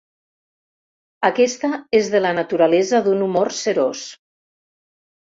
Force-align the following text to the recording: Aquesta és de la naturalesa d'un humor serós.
Aquesta 1.27 1.69
és 1.97 2.09
de 2.13 2.21
la 2.25 2.31
naturalesa 2.37 3.01
d'un 3.09 3.21
humor 3.27 3.53
serós. 3.59 4.01